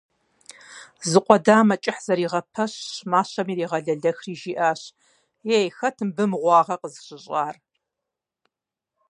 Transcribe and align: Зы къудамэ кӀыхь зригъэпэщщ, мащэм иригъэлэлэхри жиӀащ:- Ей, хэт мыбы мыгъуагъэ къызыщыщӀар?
Зы 1.09 1.19
къудамэ 1.25 1.75
кӀыхь 1.83 2.01
зригъэпэщщ, 2.05 2.93
мащэм 3.11 3.47
иригъэлэлэхри 3.53 4.33
жиӀащ:- 4.41 4.81
Ей, 5.57 5.65
хэт 5.77 5.97
мыбы 6.07 6.25
мыгъуагъэ 6.31 6.75
къызыщыщӀар? 6.81 7.55